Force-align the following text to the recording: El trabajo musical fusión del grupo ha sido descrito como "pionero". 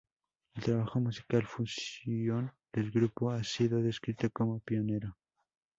El 0.55 0.63
trabajo 0.63 0.99
musical 0.99 1.45
fusión 1.45 2.51
del 2.73 2.89
grupo 2.89 3.29
ha 3.29 3.43
sido 3.43 3.83
descrito 3.83 4.31
como 4.31 4.59
"pionero". 4.59 5.15